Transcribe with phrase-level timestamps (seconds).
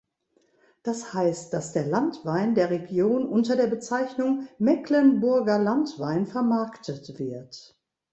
[0.81, 7.77] Das heißt, dass der Landwein der Region unter der Bezeichnung "Mecklenburger Landwein" vermarktet wird.